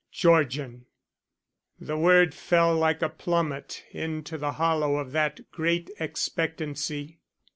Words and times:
Georgian! 0.11 0.87
The 1.79 1.95
word 1.95 2.33
fell 2.33 2.75
like 2.75 3.03
a 3.03 3.09
plummet 3.09 3.83
into 3.91 4.35
the 4.35 4.53
hollow 4.53 4.95
of 4.95 5.11
that 5.11 5.51
great 5.51 5.91
expectancy. 5.99 7.19